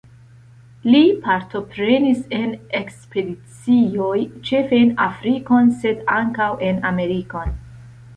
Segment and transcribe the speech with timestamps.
[0.91, 4.15] Li partoprenis en ekspedicioj,
[4.47, 7.55] ĉefe en Afrikon, sed ankaŭ en Amerikon.